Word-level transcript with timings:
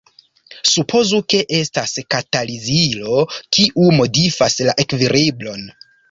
Supozu 0.69 1.17
ke 1.33 1.41
estas 1.57 1.91
katalizilo 2.15 3.19
kiu 3.57 3.85
modifas 3.99 4.57
la 4.69 4.75
ekvilibron. 4.85 5.69